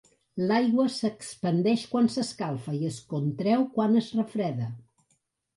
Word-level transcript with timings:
L'aigua 0.51 0.85
s'expandeix 0.93 1.83
quan 1.93 2.09
s'escalfa 2.15 2.73
i 2.79 2.81
es 2.91 2.97
contreu 3.15 3.67
quan 3.77 4.01
es 4.03 4.09
refreda. 4.23 4.73